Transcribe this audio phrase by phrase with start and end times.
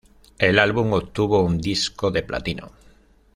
[0.39, 2.71] El álbum obtuvo un disco de platino.